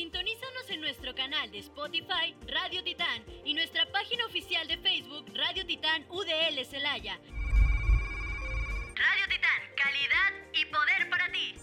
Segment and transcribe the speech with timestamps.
[0.00, 5.66] Sintonízanos en nuestro canal de Spotify Radio Titán y nuestra página oficial de Facebook Radio
[5.66, 7.20] Titán UDL Celaya.
[8.96, 11.54] Radio Titán, calidad y poder para ti.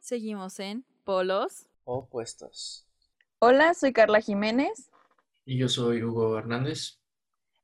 [0.00, 2.86] Seguimos en Polos Opuestos.
[3.40, 4.90] Hola, soy Carla Jiménez.
[5.44, 6.98] Y yo soy Hugo Hernández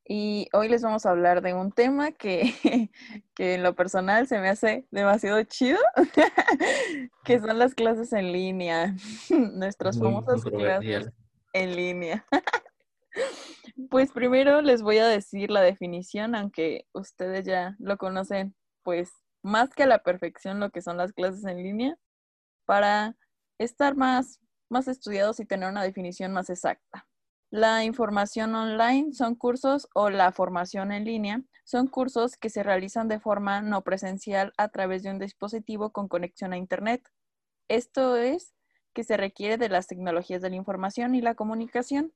[0.06, 2.90] y hoy les vamos a hablar de un tema que,
[3.34, 5.78] que en lo personal se me hace demasiado chido,
[7.24, 8.94] que son las clases en línea,
[9.30, 11.10] nuestras famosas clases
[11.52, 12.26] en línea.
[13.88, 19.70] Pues primero les voy a decir la definición, aunque ustedes ya lo conocen, pues más
[19.70, 21.96] que a la perfección lo que son las clases en línea,
[22.66, 23.16] para
[23.58, 27.06] estar más, más estudiados y tener una definición más exacta.
[27.54, 33.06] La información online son cursos o la formación en línea son cursos que se realizan
[33.06, 37.08] de forma no presencial a través de un dispositivo con conexión a Internet.
[37.68, 38.56] Esto es
[38.92, 42.12] que se requiere de las tecnologías de la información y la comunicación,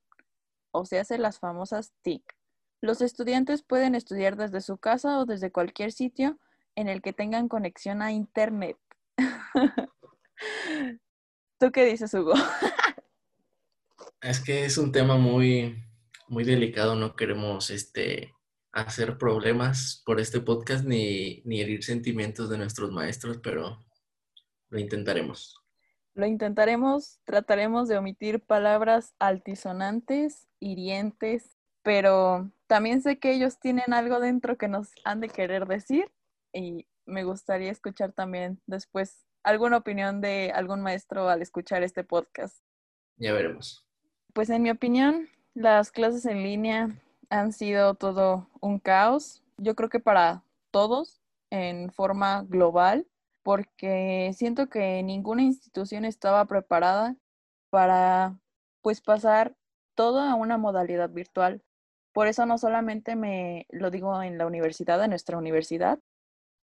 [0.71, 2.35] o se hace las famosas TIC.
[2.81, 6.37] Los estudiantes pueden estudiar desde su casa o desde cualquier sitio
[6.75, 8.75] en el que tengan conexión a Internet.
[11.61, 12.33] ¿Tú qué dices, Hugo?
[14.21, 15.81] Es que es un tema muy,
[16.27, 18.33] muy delicado, no queremos este,
[18.71, 23.79] hacer problemas por este podcast ni, ni herir sentimientos de nuestros maestros, pero
[24.69, 25.55] lo intentaremos.
[26.15, 34.19] Lo intentaremos, trataremos de omitir palabras altisonantes, hirientes, pero también sé que ellos tienen algo
[34.19, 36.11] dentro que nos han de querer decir
[36.53, 42.61] y me gustaría escuchar también después alguna opinión de algún maestro al escuchar este podcast.
[43.17, 43.88] Ya veremos.
[44.33, 46.89] Pues en mi opinión, las clases en línea
[47.29, 49.43] han sido todo un caos.
[49.57, 51.19] Yo creo que para todos
[51.49, 53.07] en forma global,
[53.43, 57.15] porque siento que ninguna institución estaba preparada
[57.71, 58.39] para
[58.81, 59.55] pues pasar
[59.95, 61.63] todo a una modalidad virtual.
[62.13, 65.99] Por eso no solamente me lo digo en la universidad, en nuestra universidad,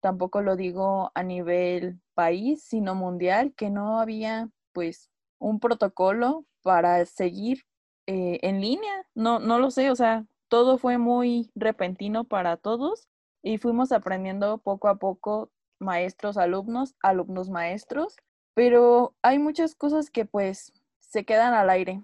[0.00, 7.04] tampoco lo digo a nivel país, sino mundial, que no había pues un protocolo para
[7.06, 7.64] seguir
[8.06, 9.06] eh, en línea.
[9.14, 13.08] No, no lo sé, o sea, todo fue muy repentino para todos
[13.42, 18.16] y fuimos aprendiendo poco a poco maestros, alumnos, alumnos, maestros,
[18.54, 22.02] pero hay muchas cosas que pues se quedan al aire.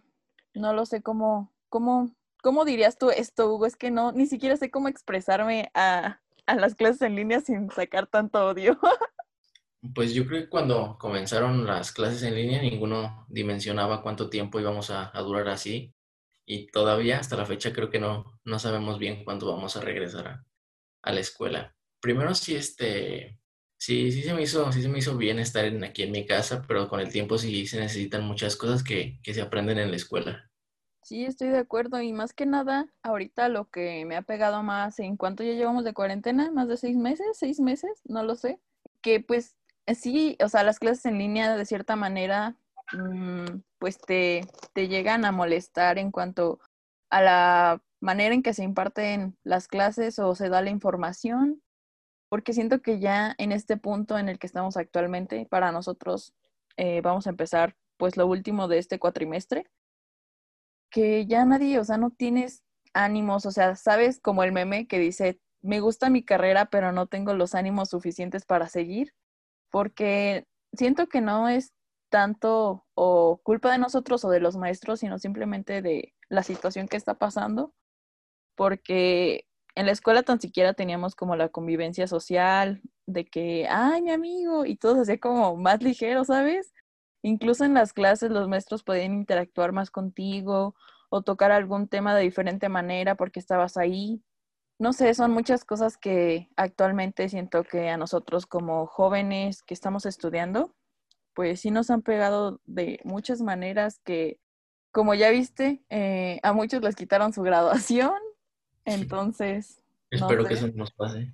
[0.55, 2.11] No lo sé cómo, cómo,
[2.43, 6.55] cómo dirías tú esto, Hugo, es que no, ni siquiera sé cómo expresarme a, a
[6.57, 8.79] las clases en línea sin sacar tanto odio.
[9.95, 14.91] Pues yo creo que cuando comenzaron las clases en línea ninguno dimensionaba cuánto tiempo íbamos
[14.91, 15.95] a, durar así
[16.45, 20.45] y todavía hasta la fecha creo que no, no sabemos bien cuándo vamos a regresar
[21.03, 21.77] a, la escuela.
[22.01, 23.39] Primero sí, este,
[23.79, 26.65] sí, sí se me hizo, sí se me hizo bien estar aquí en mi casa,
[26.67, 29.97] pero con el tiempo sí se necesitan muchas cosas que, que se aprenden en la
[29.97, 30.51] escuela.
[31.03, 34.99] Sí, estoy de acuerdo y más que nada, ahorita lo que me ha pegado más,
[34.99, 36.51] ¿en cuánto ya llevamos de cuarentena?
[36.51, 37.27] ¿Más de seis meses?
[37.33, 38.03] ¿Seis meses?
[38.05, 38.61] No lo sé.
[39.01, 39.58] Que pues
[39.95, 42.57] sí, o sea, las clases en línea de cierta manera,
[42.93, 44.43] mm, pues te,
[44.75, 46.61] te llegan a molestar en cuanto
[47.11, 51.63] a la manera en que se imparten las clases o se da la información,
[52.29, 56.35] porque siento que ya en este punto en el que estamos actualmente, para nosotros
[56.77, 59.67] eh, vamos a empezar pues lo último de este cuatrimestre,
[60.91, 62.63] que ya nadie, o sea, no tienes
[62.95, 67.07] ánimos, o sea, sabes como el meme que dice, me gusta mi carrera, pero no
[67.07, 69.15] tengo los ánimos suficientes para seguir
[69.71, 71.73] porque siento que no es
[72.11, 76.97] tanto o culpa de nosotros o de los maestros, sino simplemente de la situación que
[76.97, 77.75] está pasando,
[78.57, 84.11] porque en la escuela tan siquiera teníamos como la convivencia social de que, ay, mi
[84.11, 86.73] amigo, y todo hacía como más ligero, ¿sabes?
[87.23, 90.75] Incluso en las clases los maestros podían interactuar más contigo
[91.11, 94.23] o tocar algún tema de diferente manera porque estabas ahí
[94.79, 100.07] no sé, son muchas cosas que actualmente siento que a nosotros como jóvenes que estamos
[100.07, 100.75] estudiando,
[101.35, 104.41] pues sí nos han pegado de muchas maneras que,
[104.93, 108.15] como ya viste, eh, a muchos les quitaron su graduación.
[108.85, 109.83] Entonces...
[110.11, 111.33] espero que eso no nos pase.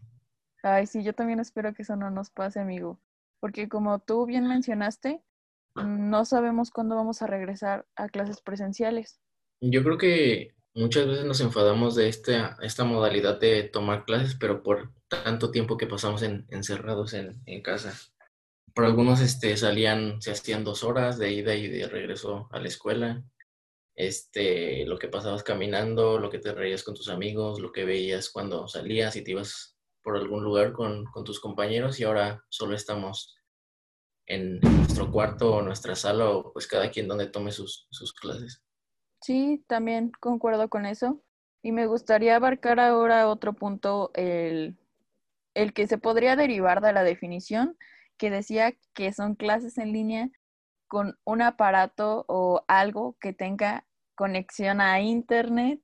[0.62, 2.99] Ay, sí, yo también espero que eso no nos pase, amigo.
[3.40, 5.23] porque como tú bien mencionaste,
[5.75, 9.20] no sabemos cuándo vamos a regresar a clases presenciales.
[9.61, 14.62] Yo creo que muchas veces nos enfadamos de esta, esta modalidad de tomar clases, pero
[14.62, 17.99] por tanto tiempo que pasamos encerrados en, casa.
[18.75, 22.69] Por algunos este, salían, se hacían dos horas de ida y de regreso a la
[22.69, 23.23] escuela.
[23.97, 28.29] Este, lo que pasabas caminando, lo que te reías con tus amigos, lo que veías
[28.31, 32.75] cuando salías y te ibas por algún lugar con, con tus compañeros y ahora solo
[32.75, 33.37] estamos
[34.26, 38.65] en nuestro cuarto o nuestra sala o pues cada quien donde tome sus, sus clases.
[39.25, 41.19] Sí, también concuerdo con eso.
[41.62, 44.76] Y me gustaría abarcar ahora otro punto, el,
[45.55, 47.79] el que se podría derivar de la definición,
[48.19, 50.29] que decía que son clases en línea
[50.88, 55.81] con un aparato o algo que tenga conexión a Internet.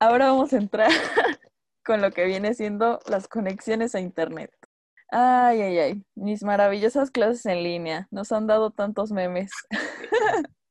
[0.00, 0.90] Ahora vamos a entrar
[1.84, 4.50] con lo que viene siendo las conexiones a Internet.
[5.08, 8.08] Ay, ay, ay, mis maravillosas clases en línea.
[8.10, 9.52] Nos han dado tantos memes.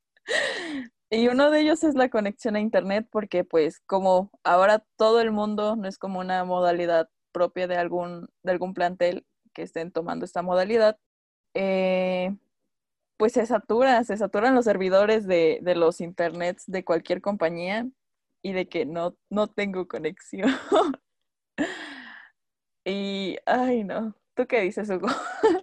[1.11, 5.31] y uno de ellos es la conexión a Internet porque pues como ahora todo el
[5.31, 10.25] mundo no es como una modalidad propia de algún, de algún plantel que estén tomando
[10.25, 10.97] esta modalidad,
[11.53, 12.35] eh,
[13.17, 17.87] pues se satura, se saturan los servidores de, de, los internets de cualquier compañía
[18.41, 20.49] y de que no, no tengo conexión.
[22.85, 25.07] y, ay no, ¿Tú qué dices, Hugo?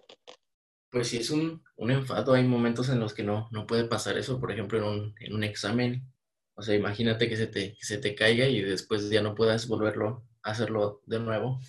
[0.91, 2.35] Pues sí, es un, un, enfado.
[2.35, 5.35] Hay momentos en los que no, no puede pasar eso, por ejemplo, en un, en
[5.35, 6.03] un examen.
[6.55, 9.69] O sea, imagínate que se, te, que se te caiga y después ya no puedas
[9.69, 11.61] volverlo a hacerlo de nuevo.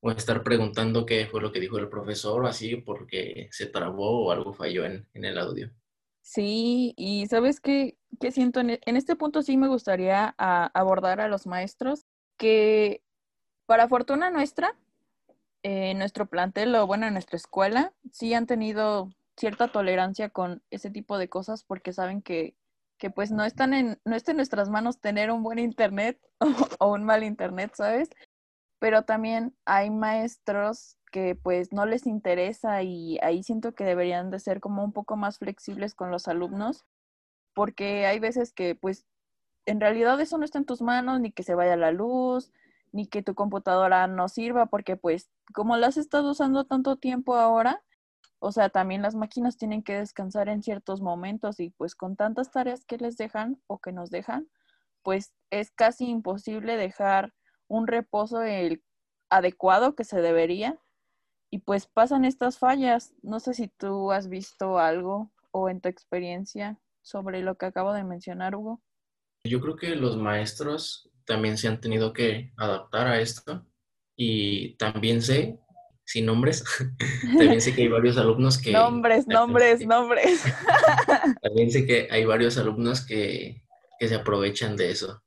[0.00, 4.26] O estar preguntando qué fue lo que dijo el profesor o así porque se trabó
[4.26, 5.70] o algo falló en, en el audio.
[6.28, 11.28] Sí, y sabes qué, qué siento, en, este punto sí me gustaría a, abordar a
[11.28, 12.04] los maestros
[12.36, 13.02] que
[13.64, 14.76] para fortuna nuestra,
[15.62, 20.90] eh, nuestro plantel o bueno, en nuestra escuela, sí han tenido cierta tolerancia con ese
[20.90, 22.56] tipo de cosas porque saben que,
[22.98, 26.46] que pues no están en, no está en nuestras manos tener un buen internet o,
[26.80, 28.10] o un mal internet, ¿sabes?
[28.78, 34.40] Pero también hay maestros que pues no les interesa y ahí siento que deberían de
[34.40, 36.84] ser como un poco más flexibles con los alumnos
[37.54, 39.06] porque hay veces que pues
[39.66, 42.52] en realidad eso no está en tus manos ni que se vaya la luz
[42.92, 47.36] ni que tu computadora no sirva, porque pues como la has estado usando tanto tiempo
[47.36, 47.82] ahora,
[48.40, 52.50] o sea, también las máquinas tienen que descansar en ciertos momentos y pues con tantas
[52.50, 54.48] tareas que les dejan o que nos dejan,
[55.02, 57.34] pues es casi imposible dejar
[57.66, 58.82] un reposo el
[59.30, 60.78] adecuado que se debería
[61.50, 63.14] y pues pasan estas fallas.
[63.22, 67.92] No sé si tú has visto algo o en tu experiencia sobre lo que acabo
[67.92, 68.80] de mencionar, Hugo.
[69.44, 73.64] Yo creo que los maestros también se han tenido que adaptar a esto.
[74.16, 75.60] Y también sé,
[76.04, 76.64] sin nombres,
[77.38, 78.72] también sé que hay varios alumnos que...
[78.72, 80.42] Nombres, nombres, nombres.
[81.42, 83.62] También sé que hay varios alumnos que,
[84.00, 85.22] que se aprovechan de eso.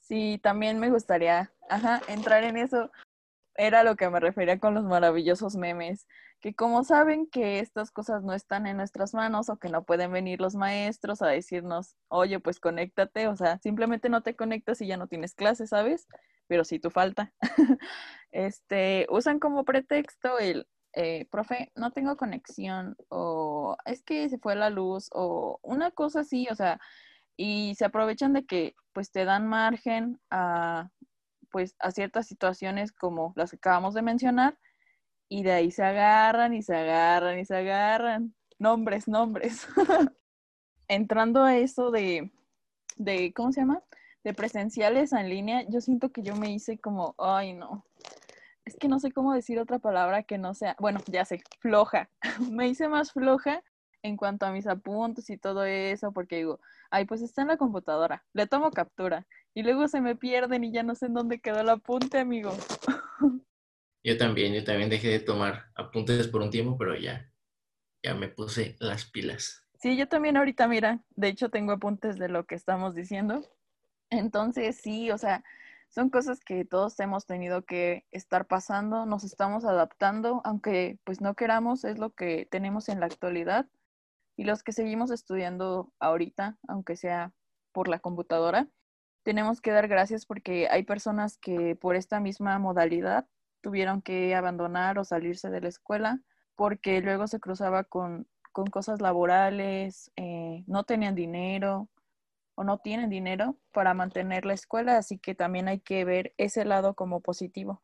[0.00, 2.92] Sí, también me gustaría, ajá, entrar en eso.
[3.56, 6.06] Era lo que me refería con los maravillosos memes
[6.44, 10.12] que como saben que estas cosas no están en nuestras manos o que no pueden
[10.12, 14.86] venir los maestros a decirnos, oye, pues conéctate, o sea, simplemente no te conectas y
[14.86, 16.06] ya no tienes clase, ¿sabes?
[16.46, 17.32] Pero sí tu falta.
[18.30, 24.54] este, usan como pretexto el, eh, profe, no tengo conexión o es que se fue
[24.54, 26.78] la luz o una cosa así, o sea,
[27.38, 30.90] y se aprovechan de que pues te dan margen a
[31.50, 34.58] pues a ciertas situaciones como las que acabamos de mencionar
[35.28, 38.34] y de ahí se agarran y se agarran y se agarran.
[38.58, 39.66] Nombres, nombres.
[40.88, 42.30] Entrando a eso de,
[42.96, 43.82] de, ¿cómo se llama?
[44.22, 47.84] De presenciales en línea, yo siento que yo me hice como, ay no,
[48.64, 52.08] es que no sé cómo decir otra palabra que no sea, bueno, ya sé, floja.
[52.50, 53.62] me hice más floja
[54.02, 57.56] en cuanto a mis apuntes y todo eso, porque digo, ay, pues está en la
[57.56, 61.40] computadora, le tomo captura y luego se me pierden y ya no sé en dónde
[61.40, 62.52] quedó el apunte, amigo.
[64.04, 67.32] Yo también, yo también dejé de tomar apuntes por un tiempo, pero ya,
[68.02, 69.66] ya me puse las pilas.
[69.80, 73.42] Sí, yo también ahorita, mira, de hecho tengo apuntes de lo que estamos diciendo.
[74.10, 75.42] Entonces, sí, o sea,
[75.88, 81.34] son cosas que todos hemos tenido que estar pasando, nos estamos adaptando, aunque pues no
[81.34, 83.66] queramos, es lo que tenemos en la actualidad.
[84.36, 87.32] Y los que seguimos estudiando ahorita, aunque sea
[87.72, 88.68] por la computadora,
[89.22, 93.26] tenemos que dar gracias porque hay personas que por esta misma modalidad
[93.64, 96.20] tuvieron que abandonar o salirse de la escuela
[96.54, 101.88] porque luego se cruzaba con, con cosas laborales, eh, no tenían dinero
[102.56, 106.66] o no tienen dinero para mantener la escuela, así que también hay que ver ese
[106.66, 107.82] lado como positivo.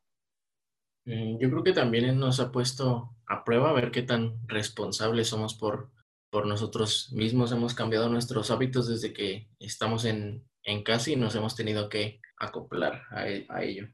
[1.07, 5.55] Mm, yo creo que también nos ha puesto a prueba, ver qué tan responsables somos
[5.55, 5.91] por,
[6.29, 7.53] por nosotros mismos.
[7.53, 12.21] Hemos cambiado nuestros hábitos desde que estamos en, en casa y nos hemos tenido que
[12.37, 13.89] acoplar a, e, a ello.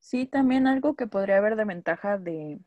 [0.00, 2.60] Sí, también algo que podría haber de ventaja de,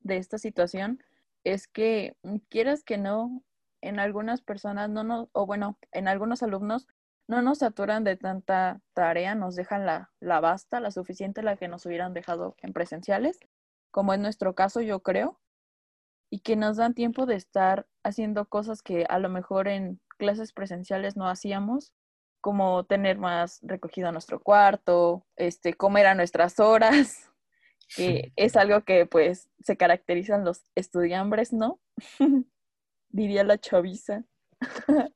[0.00, 1.02] de esta situación
[1.44, 3.42] es que mm, quieras que no,
[3.80, 6.86] en algunas personas no nos, o bueno, en algunos alumnos
[7.28, 11.68] no nos saturan de tanta tarea, nos dejan la, la basta, la suficiente, la que
[11.68, 13.38] nos hubieran dejado en presenciales,
[13.90, 15.40] como en nuestro caso yo creo,
[16.30, 20.52] y que nos dan tiempo de estar haciendo cosas que a lo mejor en clases
[20.52, 21.92] presenciales no hacíamos,
[22.40, 27.30] como tener más recogido nuestro cuarto, este, comer a nuestras horas,
[27.96, 31.80] que es algo que pues se caracterizan los estudiambres, ¿no?
[33.10, 34.24] Diría la chaviza.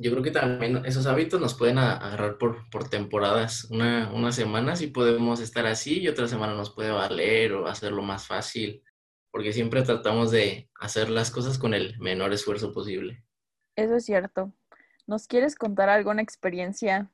[0.00, 3.64] Yo creo que también esos hábitos nos pueden agarrar por, por temporadas.
[3.64, 8.02] Una, unas semanas y podemos estar así y otra semana nos puede valer o hacerlo
[8.02, 8.84] más fácil,
[9.32, 13.24] porque siempre tratamos de hacer las cosas con el menor esfuerzo posible.
[13.74, 14.52] Eso es cierto.
[15.08, 17.10] ¿Nos quieres contar alguna experiencia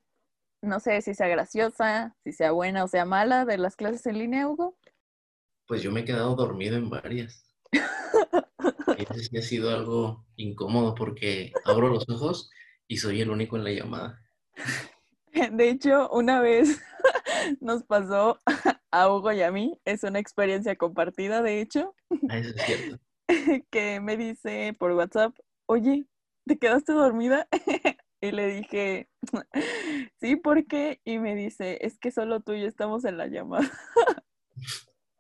[0.64, 4.18] no sé si sea graciosa, si sea buena o sea mala de las clases en
[4.18, 4.76] línea, Hugo?
[5.66, 7.44] Pues yo me he quedado dormido en varias.
[9.14, 12.50] Sí ha sido algo incómodo porque abro los ojos
[12.86, 14.22] y soy el único en la llamada.
[15.52, 16.80] De hecho, una vez
[17.60, 18.38] nos pasó
[18.90, 21.94] a Hugo y a mí, es una experiencia compartida, de hecho.
[22.28, 23.00] Ah, eso es cierto.
[23.70, 25.36] Que me dice por WhatsApp,
[25.66, 26.06] oye,
[26.46, 27.48] ¿te quedaste dormida?
[28.20, 29.10] Y le dije,
[30.18, 30.98] sí, ¿por qué?
[31.04, 33.70] Y me dice, es que solo tú y yo estamos en la llamada.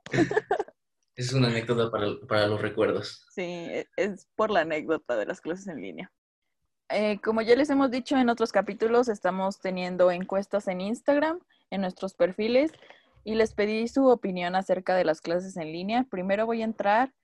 [1.16, 1.92] Es una anécdota
[2.26, 3.24] para, los recuerdos.
[3.30, 6.10] Sí, e, es por la anécdota de las clases en línea.
[6.88, 11.38] Eh, como ya les hemos dicho en otros capítulos, estamos teniendo encuestas en Instagram,
[11.70, 12.72] en nuestros perfiles,
[13.22, 16.04] y les pedí su opinión acerca de las clases en línea.
[16.10, 17.14] Primero voy a entrar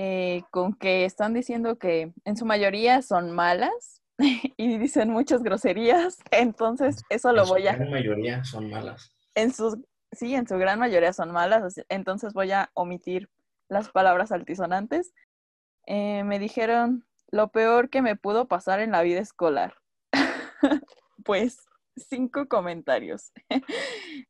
[0.00, 4.00] eh, con que están diciendo que en su mayoría son malas,
[4.56, 7.70] y dicen muchas groserías, entonces eso lo voy a...
[7.72, 9.12] En su gran mayoría son malas.
[9.34, 9.76] En sus,
[10.12, 13.28] sí, en su gran mayoría son malas, entonces voy a omitir
[13.68, 15.12] las palabras altisonantes.
[15.86, 19.74] Eh, me dijeron lo peor que me pudo pasar en la vida escolar.
[21.24, 23.32] pues cinco comentarios.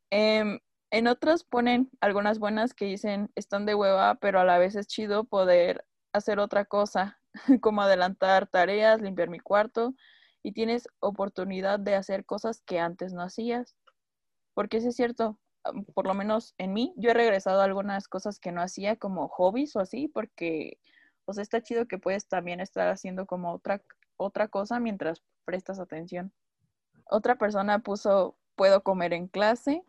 [0.08, 4.74] Em, en otros ponen algunas buenas que dicen están de hueva, pero a la vez
[4.74, 7.18] es chido poder hacer otra cosa.
[7.60, 9.94] como adelantar tareas, limpiar mi cuarto
[10.42, 13.76] y tienes oportunidad de hacer cosas que antes no hacías.
[14.54, 15.38] Porque eso es cierto,
[15.94, 19.28] por lo menos en mí, yo he regresado a algunas cosas que no hacía como
[19.28, 20.78] hobbies o así, porque
[21.24, 23.82] pues está chido que puedes también estar haciendo como otra,
[24.16, 26.32] otra cosa mientras prestas atención.
[27.04, 29.84] Otra persona puso puedo comer en clase,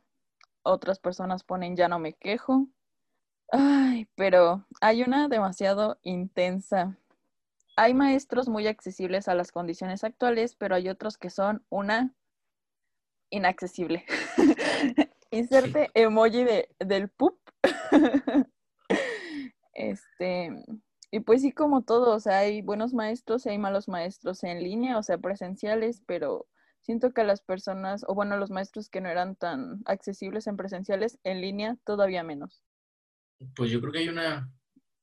[0.63, 2.67] otras personas ponen ya no me quejo.
[3.51, 6.97] Ay, pero hay una demasiado intensa
[7.79, 12.13] hay maestros muy accesibles a las condiciones actuales, pero hay otros que son una
[13.29, 14.05] inaccesible.
[15.31, 17.39] Inserte emoji de, del pup.
[19.73, 20.61] este,
[21.09, 24.61] y pues sí, como todo, o sea, hay buenos maestros y hay malos maestros en
[24.61, 26.47] línea, o sea, presenciales, pero
[26.81, 31.19] siento que las personas, o bueno, los maestros que no eran tan accesibles en presenciales,
[31.23, 32.63] en línea, todavía menos.
[33.55, 34.51] Pues yo creo que hay una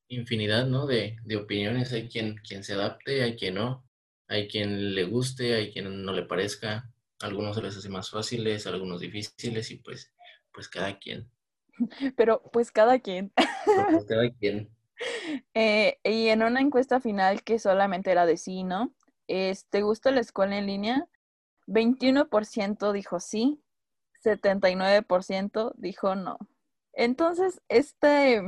[0.09, 0.87] infinidad, ¿no?
[0.87, 1.93] De, de, opiniones.
[1.93, 3.85] Hay quien, quien se adapte, hay quien no.
[4.29, 6.91] Hay quien le guste, hay quien no le parezca.
[7.21, 10.13] algunos se les hace más fáciles, algunos difíciles y pues,
[10.53, 11.31] pues cada quien.
[12.17, 13.33] Pero pues cada quien.
[13.35, 14.71] pues cada quien.
[15.55, 18.95] Eh, y en una encuesta final que solamente era de sí, ¿no?
[19.27, 21.09] ¿Te gusta la escuela en línea?
[21.67, 23.61] 21% dijo sí,
[24.25, 26.39] 79% dijo no.
[26.93, 28.43] Entonces, este,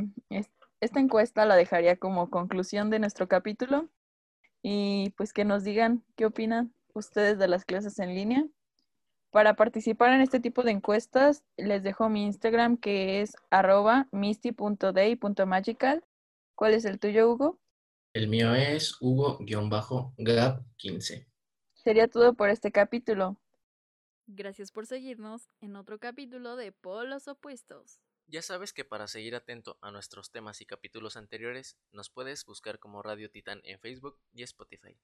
[0.81, 3.89] esta encuesta la dejaría como conclusión de nuestro capítulo
[4.63, 8.47] y pues que nos digan qué opinan ustedes de las clases en línea.
[9.31, 16.03] Para participar en este tipo de encuestas, les dejo mi Instagram que es arroba misty.day.magical.
[16.55, 17.59] ¿Cuál es el tuyo, Hugo?
[18.15, 21.28] El mío es Hugo-Gap15.
[21.89, 23.41] Sería todo por este capítulo.
[24.27, 28.03] Gracias por seguirnos en otro capítulo de Polos Opuestos.
[28.27, 32.79] Ya sabes que para seguir atento a nuestros temas y capítulos anteriores, nos puedes buscar
[32.79, 34.99] como Radio Titán en Facebook y Spotify.